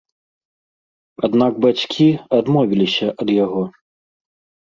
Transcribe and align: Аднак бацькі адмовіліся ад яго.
Аднак 1.27 1.53
бацькі 1.65 2.07
адмовіліся 2.37 3.07
ад 3.25 3.35
яго. 3.45 3.63